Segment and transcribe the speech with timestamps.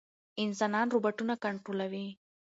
[0.43, 2.07] انسانان روباټونه کنټرولوي.